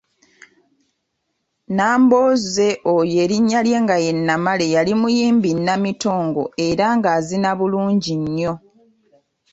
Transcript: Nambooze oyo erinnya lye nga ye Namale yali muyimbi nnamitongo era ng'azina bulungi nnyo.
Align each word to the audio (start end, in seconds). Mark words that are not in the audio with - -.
Nambooze 1.75 2.69
oyo 2.95 3.15
erinnya 3.23 3.59
lye 3.65 3.77
nga 3.83 3.95
ye 4.03 4.11
Namale 4.27 4.65
yali 4.75 4.93
muyimbi 4.99 5.49
nnamitongo 5.57 6.43
era 6.67 6.85
ng'azina 6.97 7.49
bulungi 7.59 8.13
nnyo. 8.21 8.53